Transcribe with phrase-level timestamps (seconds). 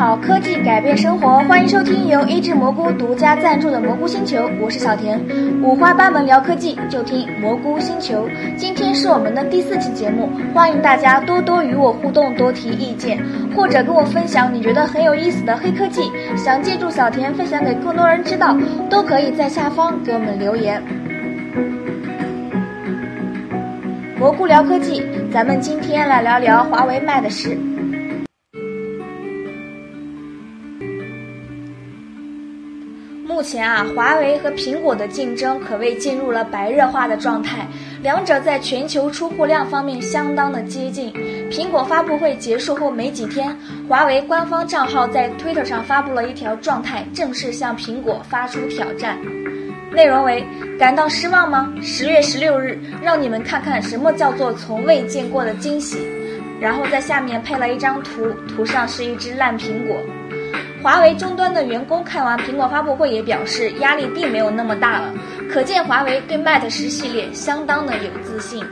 [0.00, 5.20] 好，科技改变生活，欢迎收听由一只蘑菇独家赞助的蘑菇星球，我是小田。
[5.62, 8.26] 五花八门聊科技，就听蘑菇星球。
[8.56, 13.22] 今天是我们的第四期节目，欢迎大家多多与我互动，多提意见，
[13.54, 18.56] 或者跟我分享你觉得很有意思的黑科技，想借助小田分享给更多人知道，
[18.88, 20.82] 都可以在下方给我们留言。
[24.18, 27.69] 蘑菇聊科技，咱们今天来聊聊华为 Mate 十。
[33.30, 37.64] 目前啊，华为和苹果的竞争可谓进入了白热化的状态，
[38.02, 41.12] 两者在全球出货量方面相当的接近。
[41.48, 43.56] 苹果发布会结束后没几天，
[43.88, 49.16] 华为官方账号在 Twitter 上发布了一条状态，正式向苹果发出挑战。
[49.92, 50.44] 内容为：
[50.76, 51.72] 感到失望吗？
[51.80, 55.98] 十月十六日，让你们看看什么叫做从未见过的惊喜。
[56.60, 59.96] 然后在下面配了一张图，图上是一只烂苹果。
[60.82, 65.12] 华为终端的员工看完苹果发布会也表示，压力并没有那么大了，
[65.52, 68.64] 可见华为对 Mate 十系列相当的有自信。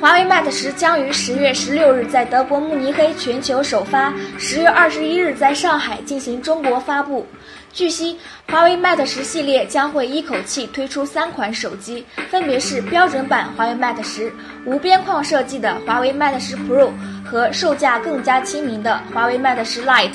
[0.00, 7.26] 华为 Mate 十将于十月十六日在德国慕尼黑全球首发，十月二十一日在上海进行中国发布。
[7.74, 8.18] 据悉，
[8.50, 14.32] 华为 Mate 十系列将会一口气推出三款手机，分别是标准版华为 Mate 十、
[14.64, 16.88] 无边框设计的华为 Mate 十 Pro
[17.30, 20.10] 和售价更加亲民的华为 Mate 十 Lite。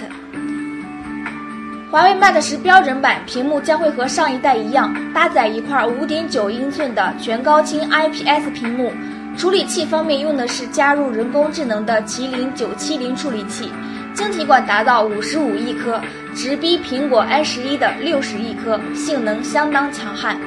[1.89, 8.91] 华为 Mate 十标准版屏幕将会和上一代一样，搭载一块5.9英寸的全高清 IPS 屏幕。
[9.37, 13.71] 处理器方面用的是加入人工智能的麒麟970处理器。
[14.13, 16.01] 晶体管达到五十五亿颗，
[16.33, 20.37] 直逼苹果 i 十一的六十亿颗，性能相当强悍。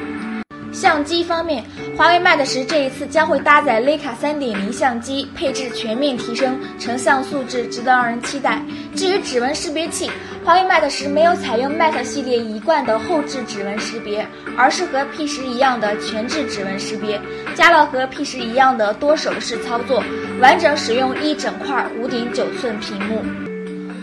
[0.79, 1.65] 相机方面，
[1.97, 8.63] 华为 Mate 十这一次将会搭载徕卡三点零相机，配置全面提升，成像素质值得让人期待。
[8.95, 10.09] 至于指纹识别器，
[10.45, 14.25] 华为 Mate 十没有采用 Mate 系列一贯的后置指纹识别，
[14.57, 17.21] 而是和 P 十一样的前置指纹识别，
[17.57, 20.01] 加了和 P 十一样的多手势操作，
[20.41, 23.48] 完整使用一整块五点九寸屏幕。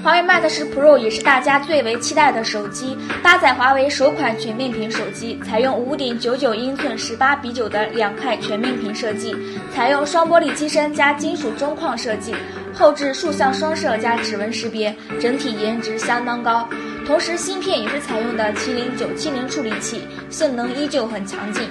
[0.05, 9.35] 华为 Mate 十 Pro 也是大家最为期待的手机，搭载华为首款全面屏手机，采用5.99英寸18比9的两块全面屏设计，
[9.73, 12.35] 采用双玻璃机身加金属中框设计，
[12.71, 16.69] 后置竖向双摄加指纹识别，整体颜值相当高。
[17.07, 21.63] 同时，芯片也是采用的麒麟970处理器，性能依旧很强劲。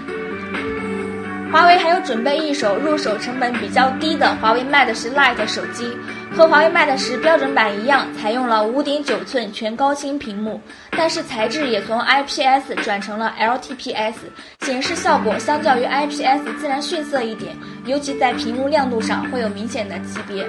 [1.53, 5.97] 华为还有准备一手入手成本比较低的华为 Mate 十 Lite 手机。
[6.37, 14.15] 和华为 Mate 十标准版一样，采用了5.9寸全高清屏幕，但是材质也从 IPS 转成了 LTPS，
[14.63, 17.57] 显示效果相较于 IPS 自然逊色一点，
[17.87, 20.45] 尤其在屏幕亮度上会有明显的级别。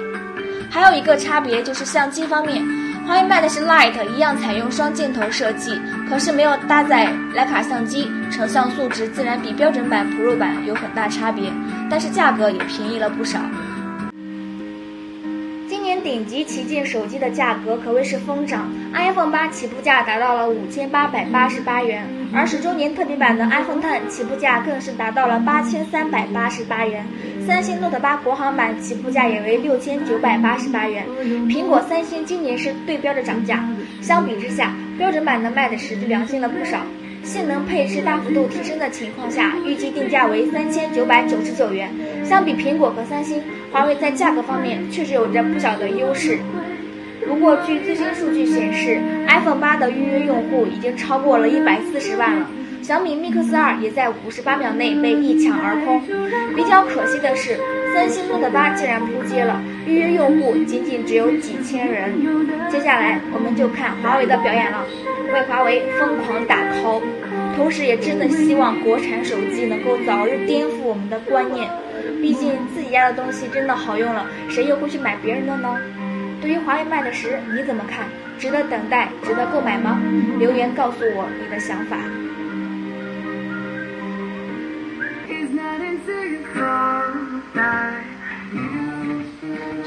[0.68, 2.64] 还有一个差别就是相机方面，
[3.06, 5.80] 华为 Mate 十 Lite 一样采用双镜头设计，
[6.10, 11.48] 可是没有搭载徕卡相机，成像素质自然比标准版 Pro 版有很大差别，
[11.88, 13.38] 但是价格也便宜了不少。
[16.06, 27.04] 顶级旗舰手机的价格可谓是疯涨，iPhone 八起步价达到了五千八百八十八元，而十周年特别版的 iPhone Ten 起步价更是达到了八千三百八十八元，
[27.44, 31.04] 三星 Note 八国行版起步价也为六千九百八十八元。
[31.48, 33.68] 苹果、三星今年是对标着涨价，
[34.00, 36.78] 相比之下，标准版的 Mate 十就良心了不少。
[37.26, 41.90] 性能配置大幅度提升的情况下，预计定价为三千九百九十九元。
[42.24, 43.42] 相比苹果和三星，
[43.72, 46.38] 华为在价格方面确实有着不小的优势。
[47.26, 52.48] 不过，据最新数据显示，iPhone 八的预约用户已经超过了一百四十万了。
[52.86, 56.00] 小米 Mix 二也在五十八秒内被一抢而空。
[56.54, 57.58] 比较可惜的是，
[57.92, 62.14] 三星 Note 八竟然扑街了，预约用户仅仅只有几千人。
[62.70, 64.86] 接下来，我们就看华为的表演了，
[65.34, 67.02] 为华为疯狂打 call，
[67.56, 71.68] 同时也真的希望国产手机能够早日颠覆我们的观念。
[72.22, 75.76] 毕竟自己家的东西真的好用了，谁又会去买别人的呢？
[76.40, 78.06] 对于华为 Mate 十，你怎么看？
[78.38, 80.00] 值得等待，值得购买吗？
[80.38, 81.96] 留言告诉我你的想法。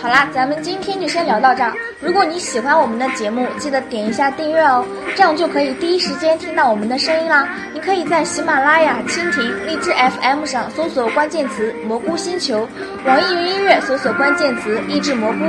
[0.01, 1.73] 好啦，咱们今天就先聊到这儿。
[1.99, 7.49] 如果你喜欢我们的节目，记得点一下订阅哦，这样就可以第一时间听到我们的声音啦。
[7.73, 12.65] 你可以在喜马拉雅、蜻蜓、荔枝 FM 上搜索关键词“蘑菇星球”，
[13.05, 15.39] 网易云音乐搜索关键词“益智蘑菇”，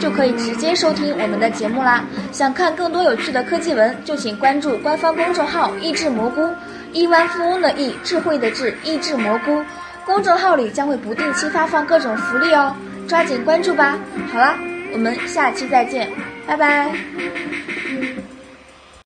[0.00, 2.04] 就可以直接收听我们的节目啦。
[2.32, 6.52] 想看更多有趣的科技文，就请关注官方公众号“益智蘑菇”，
[6.92, 9.62] 亿万富翁的亿，智慧的智，益智蘑菇。
[10.04, 12.74] 公众号里将会不定期发放各种福利哦。
[13.08, 13.98] 抓紧关注吧！
[14.32, 14.54] 好了，
[14.92, 16.08] 我们下期再见，
[16.46, 16.92] 拜拜。